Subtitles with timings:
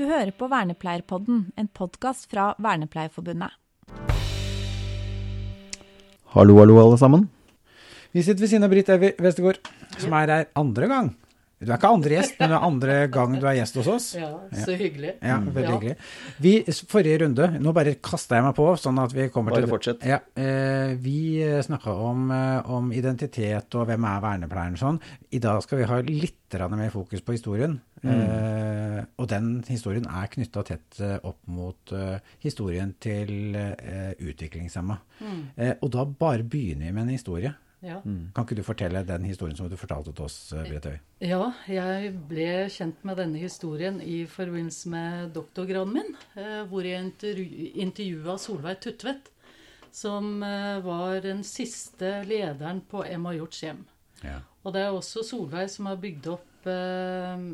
[0.00, 3.52] Du hører på Vernepleierpodden, en podkast fra Vernepleierforbundet.
[6.32, 7.26] Hallo, hallo, alle sammen.
[8.16, 9.60] Vi sitter ved siden av Britt Evy Westergård,
[10.00, 11.10] som er her andre gang.
[11.60, 14.04] Du er ikke andre gjest, men det er andre gang du er gjest hos oss.
[14.16, 14.30] Ja,
[14.64, 15.10] så hyggelig.
[15.20, 15.74] Ja, veldig Ja.
[15.76, 15.96] hyggelig.
[16.40, 16.52] Vi,
[16.88, 20.06] forrige runde, nå bare kasta jeg meg på, sånn at vi kommer Bare til fortsett.
[20.08, 25.00] Ja, eh, vi snakka om, eh, om identitet og hvem er vernepleieren og sånn.
[25.32, 27.80] I dag skal vi ha litt mer fokus på historien.
[28.02, 34.96] Eh, og den historien er knytta tett eh, opp mot eh, historien til uh, utviklingshemma.
[35.56, 37.52] Eh, og da bare begynner vi med en historie.
[37.80, 38.02] Ja.
[38.04, 40.98] Kan ikke du fortelle den historien som du fortalte til oss, Bretøy?
[40.98, 46.84] Britt ja, jeg ble kjent med denne historien i forbindelse med doktorgraden min, eh, hvor
[46.84, 49.30] jeg intervju intervjua Solveig Tutvedt,
[49.92, 53.82] som eh, var den siste lederen på Emma Hjorts hjem.
[54.24, 54.42] Ja.
[54.64, 57.46] Og det er også Solveig som har bygd opp eh,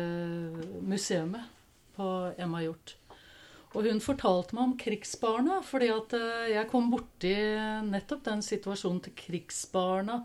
[0.00, 1.52] eh, museumet
[1.94, 2.96] på Emma Hjort.
[3.74, 7.34] Og hun fortalte meg om krigsbarna, fordi at eh, jeg kom borti
[7.88, 10.20] nettopp den situasjonen til krigsbarna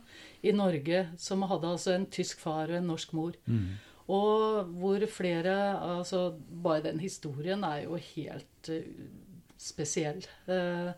[0.45, 3.39] i Norge, som hadde altså en tysk far og en norsk mor.
[4.09, 5.55] Og hvor flere
[5.85, 8.85] Altså, bare den historien er jo helt eh,
[9.57, 10.21] spesiell.
[10.47, 10.91] Eh,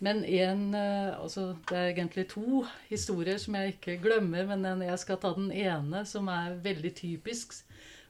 [0.00, 5.16] men en Altså, det er egentlig to historier som jeg ikke glemmer, men jeg skal
[5.16, 7.56] ta den ene, som er veldig typisk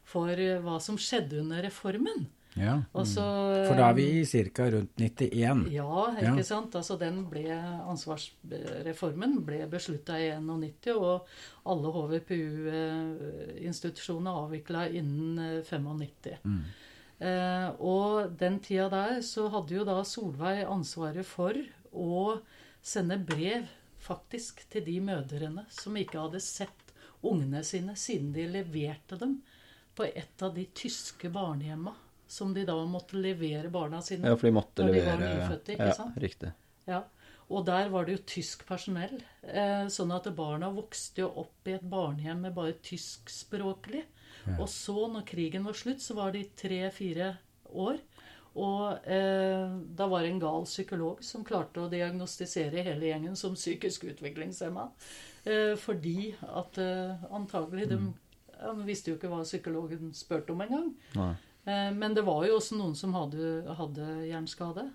[0.04, 2.26] for hva som skjedde under reformen.
[2.58, 2.80] Ja.
[2.94, 3.22] Også,
[3.68, 4.64] For da er vi ca.
[4.74, 5.70] rundt 91.
[5.72, 6.42] ja, ikke Ja.
[6.42, 6.74] sant.
[6.74, 7.44] Altså den ble,
[7.88, 11.26] Ansvarsreformen ble beslutta i 91, og
[11.66, 16.36] alle HVPU-institusjonene avvikla innen 95.
[16.44, 16.64] Mm.
[17.20, 21.52] Eh, og den tida der så hadde jo da Solveig ansvaret for
[21.92, 22.36] å
[22.82, 23.64] sende brev
[23.98, 26.92] faktisk til de mødrene som ikke hadde sett
[27.26, 29.40] ungene sine siden de leverte dem
[29.98, 31.96] på et av de tyske barnehjemma
[32.28, 35.74] som de da måtte levere barna sine Ja, for de måtte når de var nyfødte,
[35.74, 36.18] ikke Ja, sant?
[36.22, 36.52] riktig.
[36.86, 37.02] Ja.
[37.48, 39.22] Og der var det jo tysk personell.
[39.42, 44.04] Eh, sånn at barna vokste jo opp i et barnehjem med bare tyskspråklig.
[44.58, 47.34] Og så, når krigen var slutt, så var de tre-fire
[47.72, 47.98] år.
[48.58, 53.54] Og eh, da var det en gal psykolog som klarte å diagnostisere hele gjengen som
[53.54, 54.88] psykisk utviklingshemma.
[55.44, 57.98] Eh, fordi at eh, antagelig de,
[58.56, 60.88] ja, de visste jo ikke hva psykologen spurte om engang.
[61.68, 63.48] Eh, Men det var jo også noen som hadde,
[63.78, 64.86] hadde hjerneskade.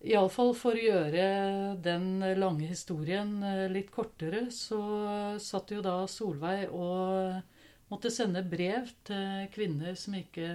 [0.00, 1.24] Iallfall for å gjøre
[1.84, 4.80] den lange historien eh, litt kortere, så
[5.42, 10.46] satt jo da Solveig og måtte sende brev til kvinner som ikke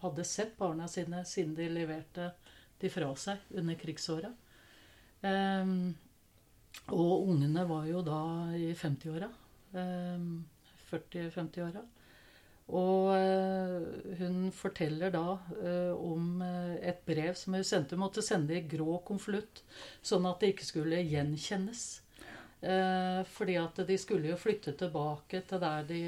[0.00, 2.32] hadde sett barna sine siden de leverte
[2.80, 4.32] de fra seg under krigsåra.
[6.92, 8.18] Og ungene var jo da
[8.56, 9.28] i 50-åra.
[9.80, 10.44] Ehm,
[10.90, 11.84] 40-50-åra.
[12.72, 17.96] Og eh, hun forteller da eh, om eh, et brev som hun sendte.
[17.96, 19.60] Hun måtte sende i grå konvolutt,
[20.00, 21.84] sånn at det ikke skulle gjenkjennes.
[22.64, 25.98] Fordi at de skulle jo flytte tilbake til der de,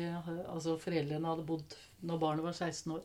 [0.49, 1.75] altså foreldrene hadde bodd
[2.09, 3.03] når barnet var 16 år.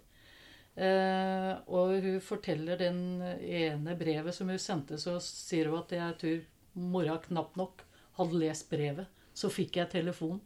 [1.67, 6.39] Og hun forteller den ene brevet som hun sendte, så sier hun at jeg tror
[6.95, 7.83] mora knapt nok
[8.21, 9.11] hadde lest brevet.
[9.35, 10.39] Så fikk jeg telefon.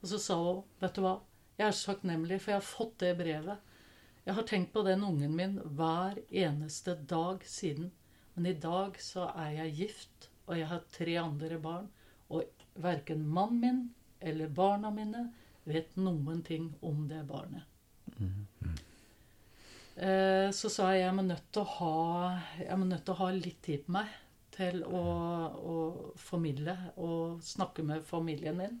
[0.00, 1.18] Og så sa hun, vet du hva,
[1.56, 3.58] jeg er så takknemlig, for jeg har fått det brevet.
[4.26, 7.92] Jeg har tenkt på den ungen min hver eneste dag siden.
[8.34, 11.86] Men i dag så er jeg gift, og jeg har tre andre barn.
[12.28, 12.44] Og
[12.82, 13.80] verken mannen min
[14.20, 15.28] eller barna mine
[15.64, 17.64] vet noen ting om det barnet.
[19.96, 23.20] Eh, Så sa jeg jeg er nødt til å ha, jeg er nødt til å
[23.22, 24.12] ha litt tid på meg
[24.56, 25.00] til å,
[25.56, 25.76] å
[26.16, 28.78] formidle og snakke med familien min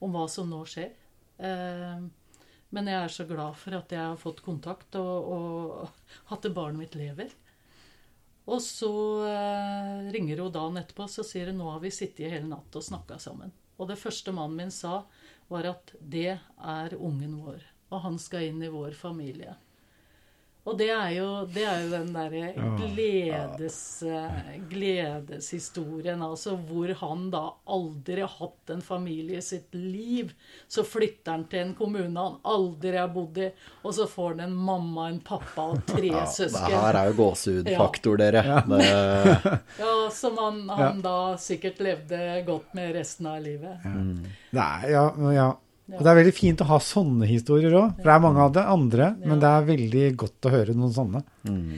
[0.00, 0.90] om hva som nå skjer.
[1.38, 2.02] Eh,
[2.72, 5.88] Men jeg er så glad for at jeg har fått kontakt og, og
[6.34, 7.32] at barnet mitt lever.
[8.50, 8.90] Og så
[9.28, 12.84] eh, ringer hun dagen etterpå så sier hun nå har vi sittet hele natt og
[12.86, 13.52] snakka sammen.
[13.78, 15.02] Og det første mannen min sa,
[15.52, 17.62] var at det er ungen vår,
[17.92, 19.54] og han skal inn i vår familie.
[20.62, 27.24] Og det er jo, det er jo den derre gledes, eh, gledeshistorien, altså hvor han
[27.32, 30.30] da aldri har hatt en familie i sitt liv.
[30.70, 33.48] Så flytter han til en kommune han aldri har bodd i,
[33.82, 36.76] og så får han en mamma, en pappa og tre Det søsken.
[36.76, 38.62] her er jo gåsehudfaktor, dere.
[38.68, 38.86] Det,
[39.82, 43.82] Ja, som han, han da sikkert levde godt med resten av livet.
[43.84, 44.22] Mm.
[44.54, 45.50] Nei, ja, ja.
[45.98, 47.98] Og det er veldig fint å ha sånne historier òg.
[47.98, 50.94] For det er mange av det andre, men det er veldig godt å høre noen
[50.94, 51.24] sånne.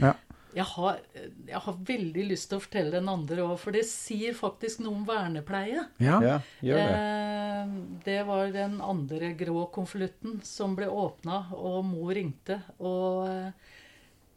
[0.02, 0.14] Ja.
[0.54, 0.98] Jeg har,
[1.48, 5.00] jeg har veldig lyst til å fortelle den andre òg, for det sier faktisk noe
[5.00, 5.82] om vernepleie.
[5.98, 6.20] Ja.
[6.22, 6.98] Ja, gjør det.
[6.98, 7.72] Eh,
[8.06, 12.60] det var den andre grå konvolutten som ble åpna, og mor ringte.
[12.78, 13.72] Og eh,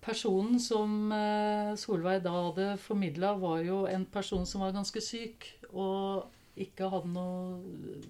[0.02, 5.52] personen som eh, Solveig da hadde formidla, var jo en person som var ganske syk,
[5.70, 6.26] og
[6.58, 8.02] ikke hadde noe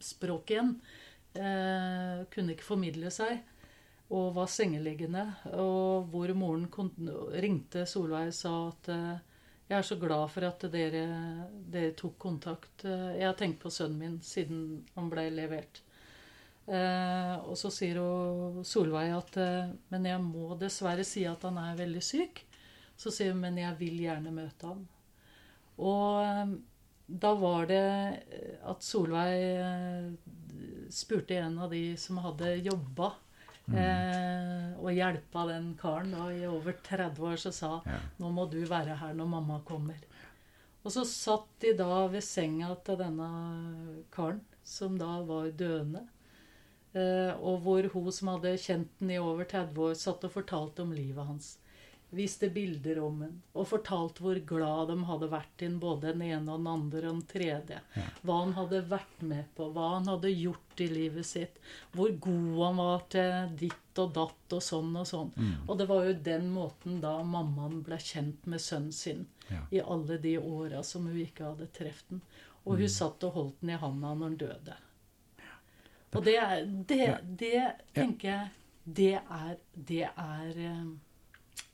[0.00, 0.74] språk igjen.
[1.34, 3.40] Eh, kunne ikke formidle seg.
[4.10, 5.24] Og var sengeliggende.
[5.54, 7.10] Og hvor moren kon-
[7.42, 9.18] ringte Solveig og sa at eh,
[9.70, 11.04] jeg er så glad for at dere,
[11.70, 12.84] dere tok kontakt.
[12.84, 15.82] Eh, Jeg har tenkt på sønnen min siden han ble levert.
[16.70, 21.58] Eh, og så sier hun Solveig at eh, Men jeg må dessverre si at han
[21.58, 22.42] er veldig syk.
[23.00, 24.82] Så sier hun men jeg vil gjerne møte ham.
[25.78, 26.52] Og eh,
[27.22, 27.84] da var det
[28.70, 30.16] at Solveig
[30.90, 33.12] spurte en av de som hadde jobba
[33.70, 37.98] eh, og hjelpa den karen da, i over 30 år, så sa Ja.
[38.18, 39.96] nå må du være her når mamma kommer.
[40.84, 43.28] Og så satt de da ved senga til denne
[44.10, 46.06] karen, som da var døende.
[46.94, 50.82] Eh, og hvor hun som hadde kjent den i over 30 år, satt og fortalte
[50.82, 51.58] om livet hans.
[52.10, 56.24] Viste bilder om den, og fortalte hvor glad de hadde vært i den, både den
[56.26, 57.78] ene og den andre og den tredje.
[58.26, 61.60] Hva han hadde vært med på, hva han hadde gjort i livet sitt.
[61.94, 65.30] Hvor god han var til ditt og datt og sånn og sånn.
[65.68, 69.26] Og det var jo den måten da mammaen ble kjent med sønnen sin.
[69.50, 69.62] Ja.
[69.70, 72.22] I alle de åra som hun ikke hadde truffet den.
[72.64, 74.80] Og hun satt og holdt den i handa når han døde.
[76.10, 76.36] Og det,
[76.90, 77.06] det,
[77.38, 77.60] det
[77.94, 78.48] tenker jeg
[78.84, 80.86] Det er, det er eh,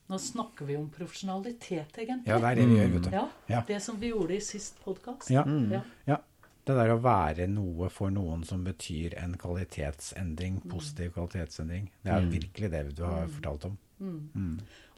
[0.06, 2.30] Nå snakker vi om profesjonalitet, egentlig.
[2.30, 3.10] ja, det er det vi gjør, vet du.
[3.16, 3.62] Ja, Ja.
[3.66, 5.30] Det som vi gjorde i sist podkast.
[5.30, 5.42] Ja.
[5.72, 5.82] Ja.
[6.06, 6.18] Ja.
[6.66, 12.26] Det der å være noe for noen som betyr en kvalitetsendring, positiv kvalitetsendring, det er
[12.26, 13.76] virkelig det du har fortalt om.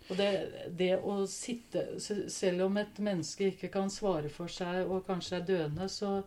[0.08, 0.28] Og det,
[0.72, 2.00] det å sitte
[2.32, 6.22] Selv om et menneske ikke kan svare for seg og kanskje er døende, så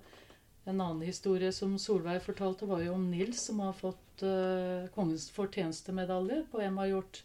[0.69, 5.25] En annen historie som Solveig fortalte, var jo om Nils som har fått uh, Kongens
[5.33, 7.23] fortjenestemedalje på Emma Hjort.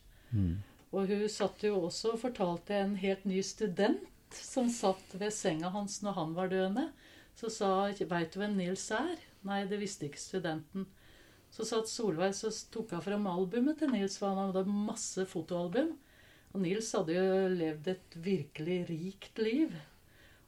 [0.96, 5.68] Og hun satt jo også og fortalte en helt ny student som satt ved senga
[5.74, 6.86] hans når han var døende.
[7.36, 10.86] Så sa 'Veit du hvem Nils er?' Nei, det visste ikke studenten.
[11.52, 15.92] Så satt Solveig så tok hun fram albumet til Nils, for han hadde masse fotoalbum.
[16.54, 19.76] Og Nils hadde jo levd et virkelig rikt liv.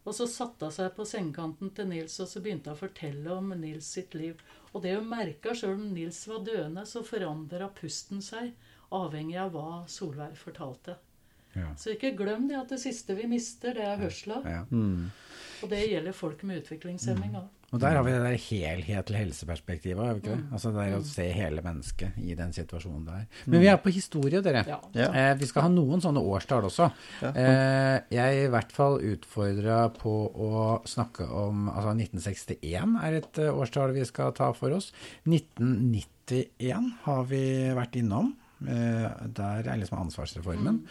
[0.09, 3.37] Og så satte hun seg på sengekanten til Nils og så begynte hun å fortelle
[3.37, 4.41] om Nils sitt liv.
[4.73, 8.55] Og det hun merka, sjøl om Nils var døende, så forandra pusten seg,
[8.95, 10.97] avhengig av hva Solveig fortalte.
[11.57, 11.73] Ja.
[11.81, 14.43] Så ikke glem det at det siste vi mister, det er hørsla.
[14.47, 14.65] Ja.
[15.59, 17.49] Og det gjelder folk med utviklingshemming òg.
[17.69, 20.45] Og der har vi det der helhetlige helseperspektivet, har vi ikke det?
[20.57, 23.27] Altså det er å se hele mennesket i den situasjonen der.
[23.45, 24.63] Men vi er på historie, dere.
[24.65, 24.79] Ja.
[24.97, 25.09] Ja.
[25.13, 26.89] Eh, vi skal ha noen sånne årstall også.
[27.29, 33.41] Eh, jeg er i hvert fall utfordra på å snakke om Altså 1961 er et
[33.45, 34.89] eh, årstall vi skal ta for oss.
[35.29, 37.45] 1991 har vi
[37.77, 38.33] vært innom.
[38.67, 39.07] Eh,
[39.39, 40.83] der er liksom ansvarsreformen.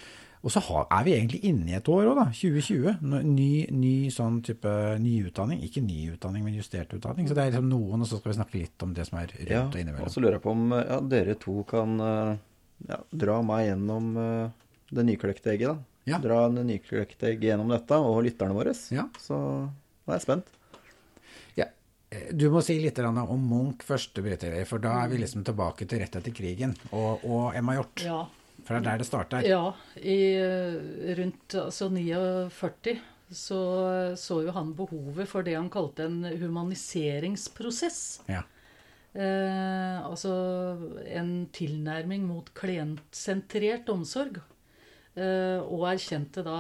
[0.46, 2.26] Og så er vi egentlig inne i et år òg, da.
[2.32, 3.02] 2020.
[3.26, 4.70] Ny, ny sånn type
[5.02, 5.64] nyutdanning.
[5.66, 7.28] Ikke ny utdanning, men justert utdanning.
[7.28, 9.34] Så det er liksom noen, og så skal vi snakke litt om det som er
[9.34, 10.06] rundt Ja, og innimellom.
[10.08, 12.38] og så lurer jeg på om ja, dere to kan eh,
[12.94, 15.94] ja, dra meg gjennom eh, det nyklekte egget, da.
[16.08, 16.22] Ja.
[16.24, 18.78] Dra det nyklekte egget gjennom dette, og lytterne våre.
[18.96, 19.10] Ja.
[19.20, 20.54] Så nå er jeg spent.
[22.08, 24.16] Du må si litt om Munch først,
[24.70, 26.76] for da er vi liksom tilbake til rett etter krigen.
[26.96, 28.04] Og, og Emma Hjort.
[28.06, 28.22] Ja.
[28.64, 29.48] For det er der det starter.
[29.48, 29.64] Ja,
[30.00, 32.98] i eh, rundt altså 49
[33.28, 33.60] så
[34.16, 38.22] så jo han behovet for det han kalte en humaniseringsprosess.
[38.32, 38.44] Ja.
[39.18, 40.34] Eh, altså
[41.08, 44.40] en tilnærming mot klientsentrert omsorg.
[45.18, 46.60] Eh, og erkjente da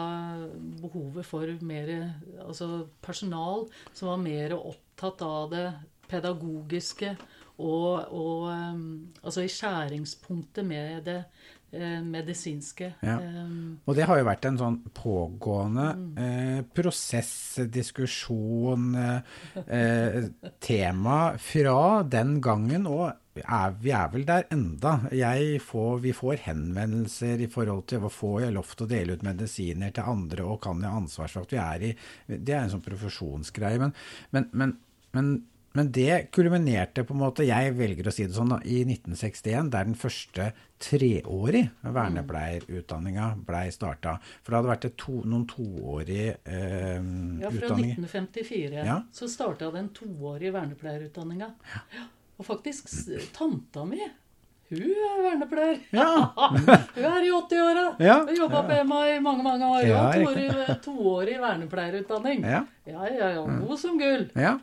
[0.81, 1.91] behovet for mer
[2.41, 4.55] altså personal som var mer
[4.97, 5.67] opptatt av det
[6.09, 7.15] pedagogiske
[7.57, 8.81] og, og eh,
[9.23, 11.17] altså i skjæringspunktet med det
[11.73, 12.91] eh, medisinske.
[13.01, 13.17] Ja.
[13.17, 13.53] Eh,
[13.85, 15.87] Og det har jo vært en sånn pågående
[16.21, 17.31] eh, prosess,
[17.73, 20.19] diskusjon, eh, eh,
[20.61, 23.09] tema fra den gangen, og
[23.41, 24.95] er, vi er vel der enda.
[25.13, 29.17] Jeg får, vi får henvendelser i forhold til hva får jeg lov til å dele
[29.17, 31.95] ut medisiner til andre, og kan jeg ha ansvar for at vi er i
[32.27, 33.81] Det er en sånn profesjonsgreie.
[33.81, 33.93] Men,
[34.33, 34.77] men, men,
[35.17, 35.37] men
[35.77, 39.67] men det kulminerte på en måte, jeg velger å si det sånn, da, i 1961,
[39.75, 40.47] der den første
[40.81, 44.15] treårig vernepleierutdanninga blei starta.
[44.41, 46.97] For det hadde vært to, noen toårige eh,
[47.43, 47.99] Ja, fra utdanninger.
[48.07, 48.97] 1954 Ja.
[49.13, 51.51] så starta den toårige vernepleierutdanninga.
[51.75, 52.07] Ja.
[52.37, 52.89] Og faktisk
[53.37, 54.01] tanta mi
[54.69, 55.77] Hun er vernepleier.
[55.95, 56.07] Ja.
[56.95, 57.85] Hun er i 80-åra.
[58.03, 58.17] Ja.
[58.27, 59.85] Hun jobba på Emma i mange mange år.
[59.87, 62.43] Ja, toårig, toårig vernepleierutdanning.
[62.43, 62.65] Ja.
[62.85, 63.29] ja, ja.
[63.37, 63.45] ja.
[63.45, 64.27] God som gull.
[64.35, 64.57] Ja.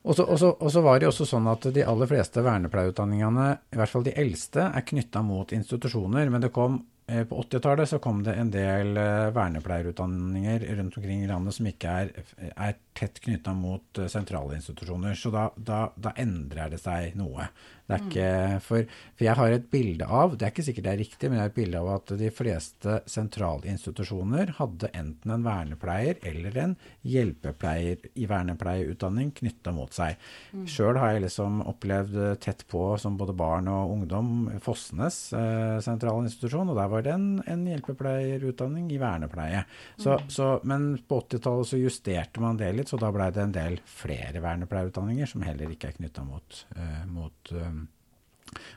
[0.00, 3.92] Så, og så var det jo også sånn at de aller fleste vernepleierutdanningene, i hvert
[3.92, 6.30] fall de eldste, er knytta mot institusjoner.
[6.32, 11.26] Men det kom, eh, på 80-tallet så kom det en del eh, vernepleierutdanninger rundt omkring
[11.26, 12.14] i landet som ikke er,
[12.56, 15.16] er tett knytta mot eh, sentrale institusjoner.
[15.18, 17.48] Så da, da, da endrer det seg noe.
[17.90, 20.90] Det er ikke, for, for jeg har et bilde av, det er ikke sikkert det
[20.92, 25.34] er riktig, men jeg har et bilde av at de fleste sentrale institusjoner hadde enten
[25.34, 30.20] en vernepleier eller en hjelpepleier i vernepleierutdanning knytta mot seg.
[30.54, 30.68] Mm.
[30.70, 34.30] Sjøl har jeg liksom opplevd tett på som både barn og ungdom
[34.62, 39.64] Fossenes eh, sentralinstitusjon, og der var det en, en hjelpepleierutdanning i vernepleie.
[39.96, 40.30] Så, mm.
[40.30, 43.78] så, men på 80-tallet så justerte man det litt, så da blei det en del
[43.86, 47.80] flere vernepleierutdanninger som heller ikke er knytta mot, eh, mot eh,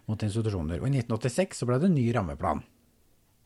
[0.05, 0.81] mot institusjoner.
[0.81, 2.63] Og i 1986 så ble det en ny rammeplan.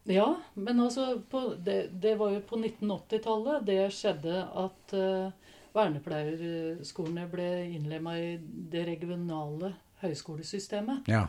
[0.07, 1.17] Ja, men altså
[1.63, 8.29] det, det, var jo på 1980-tallet det skjedde at uh, vernepleierskolene ble innlemma i
[8.71, 11.11] det regionale høyskolesystemet.
[11.11, 11.27] Ja.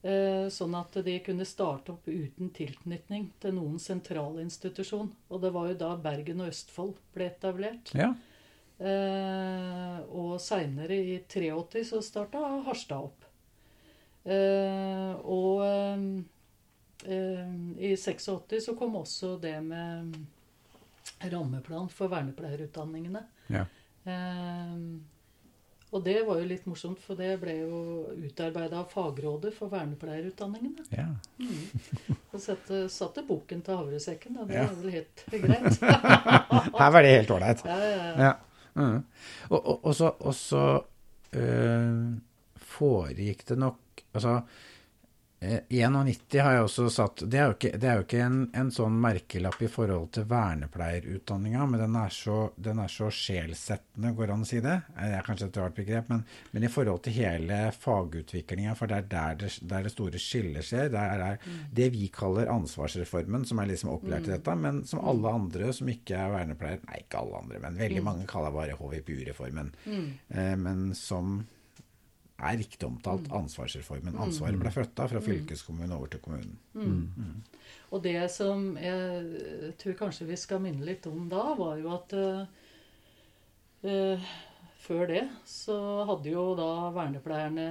[0.00, 5.10] Uh, sånn at de kunne starte opp uten tilknytning til noen sentralinstitusjon.
[5.28, 7.90] Og det var jo da Bergen og Østfold ble etablert.
[7.98, 8.14] Ja.
[8.80, 13.26] Uh, og seinere, i 83, så starta Harstad opp.
[14.24, 15.60] Uh, og
[17.04, 20.16] uh, i 86 så kom også det med
[21.28, 23.24] rammeplan for vernepleierutdanningene.
[23.52, 23.66] Ja.
[25.90, 27.78] Og det var jo litt morsomt, for det ble jo
[28.14, 30.86] utarbeida av Fagrådet for vernepleierutdanningene.
[30.94, 31.08] Ja.
[31.40, 32.20] Mm.
[32.30, 34.68] Og satte, satte boken til havresekken, og det ja.
[34.68, 35.80] var vel helt greit.
[36.80, 37.66] Her var det helt ålreit.
[37.66, 38.36] Ja, ja, ja.
[39.50, 40.64] Og, og, og, så, og så
[42.70, 43.78] foregikk det nok
[44.10, 44.40] Altså,
[45.40, 48.70] 91 har jeg også satt Det er jo ikke, det er jo ikke en, en,
[48.74, 54.34] sånn merkelapp i forhold til vernepleierutdanninga, men den er, så, den er så sjelsettende, går
[54.34, 54.74] an å si det?
[54.98, 58.98] Det er kanskje et rart begrep, men, men i forhold til hele fagutviklinga, for det
[58.98, 60.90] er der det, der det store skillet skjer.
[60.92, 61.62] Det er mm.
[61.78, 65.88] det vi kaller ansvarsreformen, som er liksom opplært i dette, men som alle andre som
[65.88, 69.72] ikke er vernepleier Nei, ikke alle andre, men veldig mange kaller bare HVPU-reformen.
[69.88, 70.06] Mm.
[70.36, 71.40] Eh, men som
[72.40, 74.18] er riktig omtalt ansvarsreformen.
[74.20, 76.58] Ansvaret ble flytta fra fylkeskommunen over til kommunen.
[76.74, 77.08] Mm.
[77.16, 77.38] Mm.
[77.90, 82.14] Og det som jeg tror kanskje vi skal minne litt om da, var jo at
[83.84, 84.30] uh,
[84.80, 85.76] før det så
[86.08, 87.68] hadde jo da vernepleierne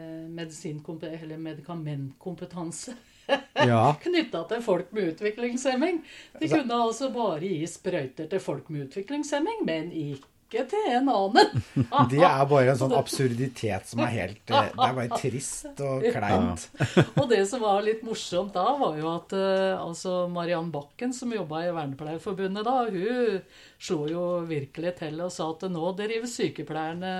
[0.00, 2.96] eller medikamentkompetanse.
[3.70, 3.94] ja.
[4.02, 6.02] Knytta til folk med utviklingshemming.
[6.40, 11.10] De kunne altså bare gi sprøyter til folk med utviklingshemming, men ikke ikke til en
[11.12, 11.62] annen.
[12.12, 16.66] det er bare en sånn absurditet som er helt Det er bare trist og kleint.
[16.80, 17.04] Ja.
[17.22, 21.32] og det som var litt morsomt da, var jo at uh, altså Mariann Bakken, som
[21.34, 23.38] jobba i Vernepleierforbundet da, hun
[23.80, 27.14] slo jo virkelig til og sa at nå driver sykepleierne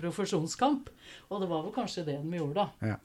[0.00, 0.90] profesjonskamp.
[1.30, 2.94] Og det var vel kanskje det de gjorde, da.
[2.94, 2.98] Ja.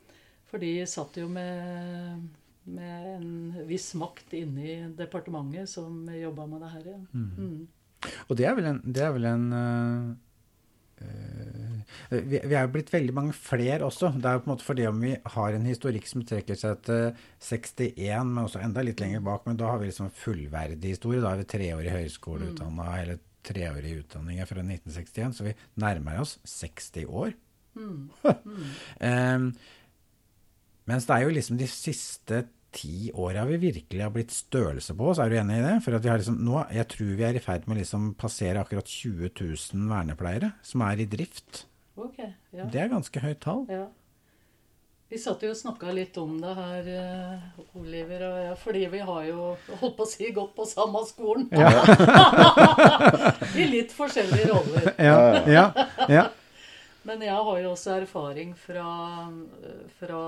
[0.50, 2.26] For de satt jo med
[2.66, 6.88] med en viss makt inne i departementet som jobba med det her.
[6.90, 7.02] Ja.
[7.14, 7.68] Mm.
[8.30, 10.14] Og det er vel en, er vel en uh,
[11.02, 11.66] uh,
[12.10, 14.12] vi, vi er jo blitt veldig mange flere også.
[14.16, 16.82] Det er jo på en måte fordi om vi har en historikk som trekker seg
[16.88, 17.06] til
[17.42, 19.46] 61, men også enda litt lenger bak.
[19.48, 21.24] Men da har vi liksom fullverdig historie.
[21.24, 23.00] Da er vi treårig høyskoleutdanna, mm.
[23.02, 25.38] eller treårig utdanning fra 1961.
[25.38, 27.34] Så vi nærmer oss 60 år.
[27.76, 28.10] Mm.
[28.24, 29.50] um,
[30.90, 35.12] mens det er jo liksom de siste ti åra vi virkelig har blitt størrelse på
[35.12, 35.22] oss.
[35.24, 35.76] Er du enig i det?
[35.86, 38.10] For at vi har liksom, nå, Jeg tror vi er i ferd med å liksom
[38.20, 41.66] passere akkurat 20 000 vernepleiere som er i drift.
[41.96, 42.66] Okay, ja.
[42.68, 43.64] Det er ganske høyt tall.
[43.72, 43.86] Ja.
[45.08, 49.02] Vi satt jo og snakka litt om det her, eh, Oliver og jeg, fordi vi
[49.06, 51.46] har jo holdt på å si gått på samme skolen.
[51.54, 51.70] Ja.
[53.62, 54.90] I litt forskjellige roller.
[54.98, 55.66] Ja, ja,
[56.10, 56.26] ja.
[57.06, 58.88] Men jeg har jo også erfaring fra,
[60.02, 60.22] fra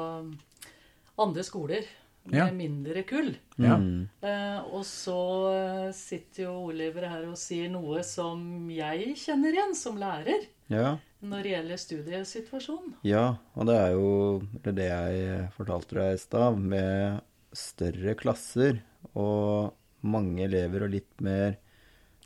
[1.18, 1.90] andre skoler
[2.28, 2.48] med ja.
[2.54, 3.32] mindre kull.
[3.56, 3.78] Ja.
[4.22, 5.20] Eh, og så
[5.54, 10.48] eh, sitter jo Oliver her og sier noe som jeg kjenner igjen som lærer.
[10.72, 10.98] Ja.
[11.24, 12.98] Når det gjelder studiesituasjonen.
[13.08, 14.12] Ja, og det er jo
[14.68, 17.24] det jeg fortalte deg i stad, med
[17.58, 18.84] større klasser
[19.18, 19.74] og
[20.06, 21.58] mange elever og litt mer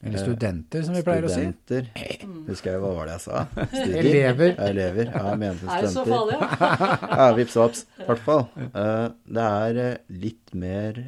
[0.02, 1.86] eller studenter, som vi pleier studenter.
[1.86, 2.16] å si.
[2.16, 2.48] Studenter.
[2.50, 3.44] Husker jeg hva var det jeg sa?
[3.74, 4.00] Studier.
[4.02, 4.54] Elever.
[4.56, 5.12] Ja, elever.
[5.12, 5.78] Ja, jeg mente studenter.
[5.78, 6.90] Er det så farlig, ja?
[7.22, 7.86] ja, vips vaps.
[8.00, 8.44] I hvert fall.
[8.74, 9.06] Uh,
[9.38, 11.00] det er uh, litt mer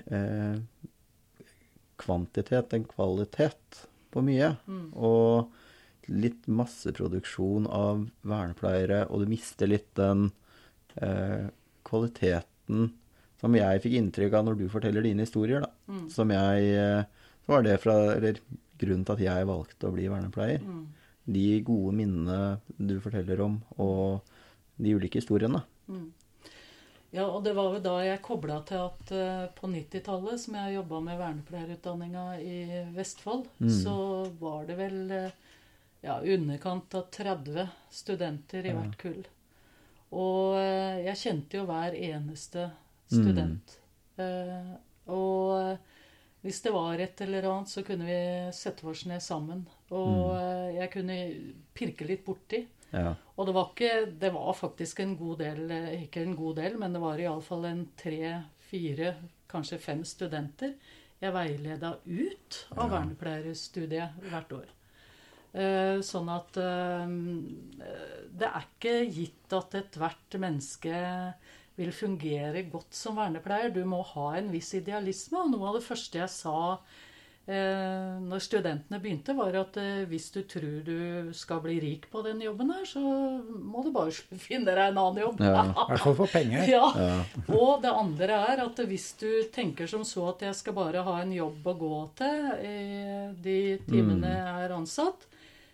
[2.03, 3.83] kvantitet enn kvalitet
[4.13, 4.53] på mye.
[4.69, 4.87] Mm.
[4.93, 5.51] Og
[6.11, 10.29] litt masseproduksjon av vernepleiere, og du mister litt den
[10.99, 11.47] eh,
[11.87, 12.91] kvaliteten
[13.39, 15.71] som jeg fikk inntrykk av når du forteller dine historier, da.
[15.91, 16.03] Mm.
[16.11, 18.37] Som jeg eh, Så var det fra Eller
[18.85, 20.61] grunnen til at jeg valgte å bli vernepleier.
[20.61, 20.83] Mm.
[21.25, 24.21] De gode minnene du forteller om, og
[24.77, 25.61] de ulike historiene.
[25.87, 26.11] Mm.
[27.13, 30.75] Ja, og det var jo da jeg kobla til at eh, på 90-tallet, som jeg
[30.79, 32.57] jobba med vernepleierutdanninga i
[32.95, 33.69] Vestfold, Mm.
[33.83, 33.97] så
[34.39, 35.31] var det vel eh,
[36.03, 38.79] ja, underkant av 30 studenter i Ja.
[38.81, 39.21] hvert kull.
[40.11, 42.71] Og eh, jeg kjente jo hver eneste
[43.11, 43.21] Mm.
[43.21, 43.77] student.
[44.17, 44.73] Eh,
[45.13, 45.77] og
[46.43, 49.65] hvis det var et eller annet, så kunne vi sette oss ned sammen.
[49.91, 50.37] Og Mm.
[50.37, 51.17] eh, jeg kunne
[51.73, 52.65] pirke litt borti.
[52.93, 53.15] Ja.
[53.37, 56.77] Og det var ikke Det var faktisk en god del eh, Ikke en god del,
[56.77, 59.15] men det var iallfall en tre, fire,
[59.49, 60.75] kanskje fem studenter
[61.21, 62.99] jeg veileda ut av Ja.
[62.99, 64.65] vernepleierstudiet hvert år.
[65.55, 66.51] Eh, sånn at
[68.37, 71.33] det er ikke gitt at ethvert menneske
[71.79, 73.73] vil fungere godt som vernepleier.
[73.73, 75.39] Du må ha en viss idealisme.
[75.41, 76.55] Og noe av det første jeg sa
[77.47, 82.21] eh, når studentene begynte, var at eh, hvis du tror du skal bli rik på
[82.23, 84.13] den jobben her, så må du bare
[84.47, 85.41] finne deg en annen jobb.
[85.43, 85.65] Ja.
[85.65, 86.63] I hvert fall for penger.
[86.73, 86.85] Ja.
[86.95, 87.17] Ja.
[87.57, 91.17] Og det andre er at hvis du tenker som så at jeg skal bare ha
[91.21, 92.77] en jobb å gå til i
[93.43, 94.29] de timene Mm.
[94.37, 95.32] jeg er ansatt, eh,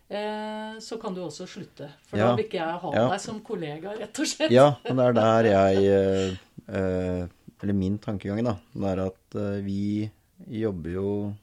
[0.10, 1.90] så kan du også slutte.
[2.10, 2.30] For Ja.
[2.32, 3.10] da vil ikke jeg ha Ja.
[3.10, 4.52] deg som kollega, rett og slett.
[4.52, 6.38] Ja, og det er der jeg eh,
[6.76, 7.28] eh,
[7.62, 8.56] Eller min tankegang, da.
[8.74, 10.10] Det er at eh, vi
[10.48, 11.36] jobber jo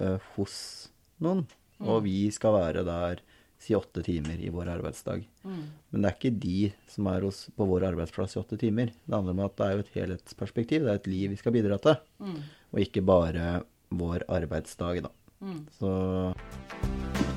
[0.00, 0.88] eh, hos
[1.20, 1.44] noen.
[1.80, 3.20] Og vi skal være der
[3.58, 5.24] si åtte timer i vår arbeidsdag.
[5.44, 5.64] Mm.
[5.90, 8.86] Men det er ikke de som er hos, på vår arbeidsplass i åtte timer.
[8.86, 10.84] Det handler om at det er jo et helhetsperspektiv.
[10.86, 11.96] Det er et liv vi skal bidra til.
[12.20, 12.42] Mm.
[12.72, 15.10] Og ikke bare vår arbeidsdag, da.
[15.42, 15.66] Mm.
[15.80, 17.34] Så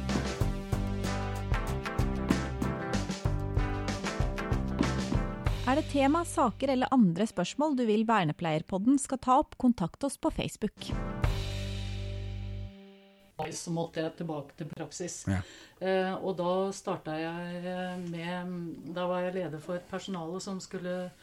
[5.80, 10.32] det tema, saker eller andre spørsmål du vil Vernepleierpodden skal ta opp, kontakt oss på
[10.34, 10.90] Facebook.
[13.56, 15.22] Så måtte jeg tilbake til praksis.
[15.30, 15.40] Ja.
[15.80, 20.58] Eh, og da starta jeg eh, med Da var jeg leder for et personale som
[20.60, 21.14] skulle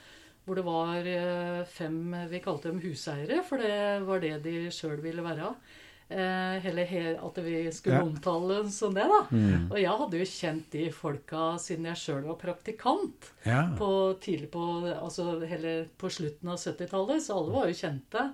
[0.46, 5.02] Hvor det var eh, fem Vi kalte dem huseiere, for det var det de sjøl
[5.04, 5.52] ville være.
[5.52, 8.02] Eh, eller he, at vi skulle Ja.
[8.06, 9.22] omtale det som det, da.
[9.70, 13.32] Og jeg hadde jo kjent de folka siden jeg sjøl var praktikant.
[13.44, 13.74] Ja.
[13.76, 14.62] På, tidlig på,
[14.94, 18.30] altså heller på slutten av 70-tallet, så alle var jo kjente.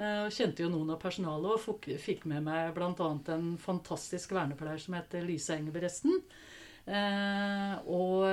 [0.00, 3.18] Eh, Og kjente jo noen av personalet og fikk med meg bl.a.
[3.34, 6.22] en fantastisk vernepleier som heter Lise Engebretsen.
[6.86, 8.24] Eh, og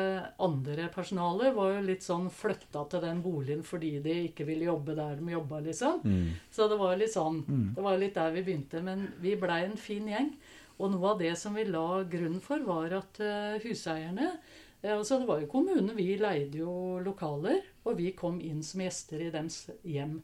[0.42, 4.96] andre personaler var jo litt sånn flytta til den boligen fordi de ikke ville jobbe
[4.98, 6.00] der de jobba, liksom.
[6.54, 7.44] Så det var litt sånn
[7.76, 8.82] Det var litt der vi begynte.
[8.82, 10.32] Men vi blei en fin gjeng.
[10.78, 14.28] Og noe av det som vi la grunnen for, var at uh, huseierne
[14.84, 15.96] eh, altså Det var jo kommunen.
[15.98, 20.20] Vi leide jo lokaler, og vi kom inn som gjester i dems hjem.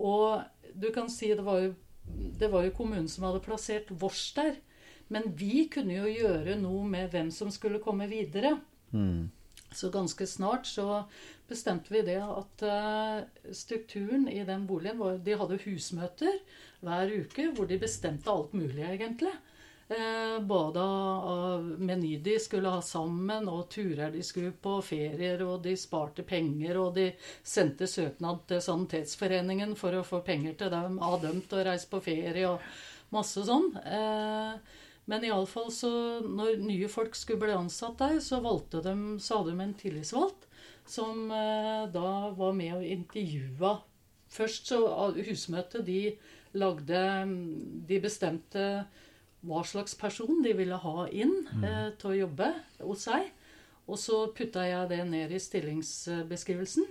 [0.00, 0.40] Og
[0.74, 1.74] du kan si det var jo,
[2.40, 4.56] det var jo kommunen som hadde plassert vårs der.
[5.12, 8.56] Men vi kunne jo gjøre noe med hvem som skulle komme videre.
[8.92, 9.30] mm,
[9.72, 11.04] Så ganske snart så
[11.48, 16.38] bestemte vi det at eh, strukturen i den boligen var De hadde husmøter
[16.80, 19.32] hver uke hvor de bestemte alt mulig, egentlig.
[19.92, 25.62] Eh, både av meny de skulle ha sammen, og turer de skulle på, ferier, og
[25.66, 27.10] de sparte penger, og de
[27.44, 31.90] sendte søknad til Sanitetsforeningen for å få penger til dem, av dem til å reise
[31.90, 33.68] på ferie, og masse sånn.
[33.82, 35.90] Eh, men iallfall så
[36.22, 40.46] Når nye folk skulle bli ansatt der, så valgte de sa de en tillitsvalgt
[40.86, 43.76] som eh, da var med og intervjua
[44.32, 44.78] Først så
[45.18, 46.14] Husmøtet de
[46.58, 47.02] lagde
[47.88, 48.64] De bestemte
[49.42, 51.34] hva slags person de ville ha inn
[51.66, 53.32] eh, til å jobbe hos seg.
[53.90, 56.86] Og så putta jeg det ned i stillingsbeskrivelsen.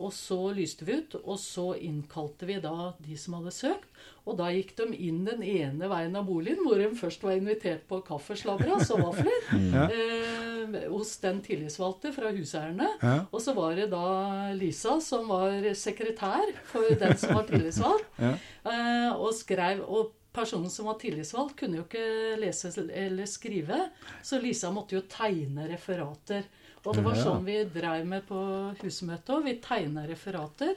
[0.00, 3.88] Og så lyste vi ut, og så innkalte vi da de som hadde søkt.
[4.28, 7.86] Og da gikk de inn den ene veien av boligen, hvor de først var invitert
[7.90, 9.50] på kaffeslabberas og vafler.
[9.96, 12.88] eh, hos den tillitsvalgte fra huseierne.
[13.02, 13.16] Ja.
[13.30, 18.08] Og så var det da Lisa som var sekretær for den som var tillitsvalgt.
[18.20, 18.34] Ja.
[18.68, 23.78] Eh, og skrev Og personen som var tillitsvalgt, kunne jo ikke lese eller skrive,
[24.22, 26.44] så Lisa måtte jo tegne referater.
[26.86, 28.40] Og det var sånn vi dreiv med på
[28.82, 29.44] husmøtet òg.
[29.44, 30.74] Vi tegna referater.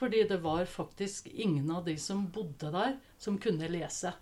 [0.00, 4.12] Fordi det var faktisk ingen av de som bodde der, som kunne lese.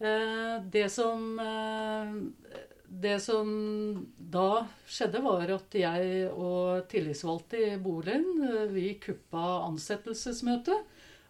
[0.00, 2.12] Eh, det som eh,
[2.90, 3.48] Det som
[4.18, 10.86] da skjedde, var at jeg og tillitsvalgte i boligen, eh, vi kuppa ansettelsesmøtet.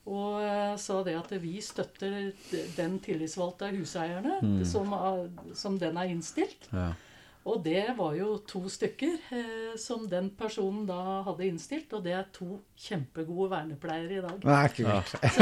[0.08, 2.32] Og eh, sa det at vi støtter
[2.76, 6.68] den tillitsvalgte av huseierne, som, er- som den er innstilt.
[6.72, 6.92] ja.
[7.48, 12.12] Og det var jo to stykker eh, som den personen da hadde innstilt, og det
[12.18, 14.38] er to kjempegode vernepleiere i dag.
[14.44, 14.88] Nei, kult.
[14.92, 15.02] Ja.
[15.32, 15.40] Så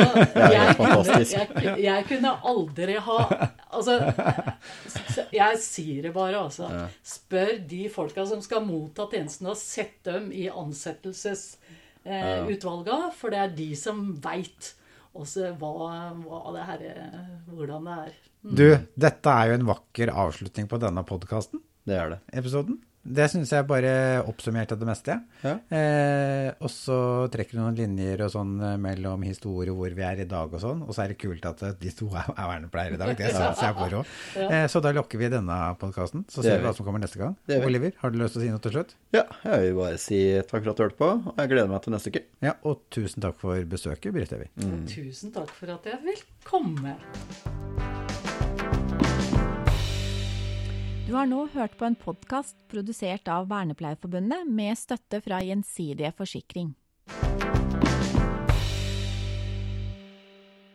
[0.54, 1.46] jeg kunne, jeg,
[1.82, 3.18] jeg kunne aldri ha
[3.76, 3.94] Altså,
[5.34, 6.66] jeg sier det bare, altså.
[7.04, 13.50] Spør de folka som skal motta tjenesten, og sett dem i ansettelsesutvalga, for det er
[13.58, 14.76] de som veit
[17.50, 18.12] hvordan det er.
[18.46, 22.20] Du, dette er jo en vakker avslutning på denne podkasten, Det er det.
[22.34, 22.80] episoden.
[23.06, 23.90] Det syns jeg bare
[24.26, 25.14] oppsummerte det meste.
[25.46, 25.52] Ja.
[25.70, 26.96] Eh, og så
[27.30, 30.58] trekker du noen linjer og sånn eh, mellom historie hvor vi er i dag og
[30.58, 30.80] sånn.
[30.82, 33.12] Og så er det kult at eh, de to er, er vernepleiere i dag.
[33.20, 34.00] Det syns jeg moro.
[34.42, 36.26] Eh, så da lokker vi denne podkasten.
[36.32, 37.38] Så ser vi hva som kommer neste gang.
[37.60, 38.96] Oliver, har du lyst til å si noe til slutt?
[39.14, 41.86] Ja, jeg vil bare si takk for at du hørte på, og jeg gleder meg
[41.86, 42.24] til neste uke.
[42.42, 44.50] Ja, og tusen takk for besøket, Britt Evy.
[44.58, 44.82] Mm.
[44.90, 46.98] Tusen takk for at jeg vil komme.
[51.06, 56.72] Du har nå hørt på en podkast produsert av Vernepleierforbundet med støtte fra Gjensidige Forsikring.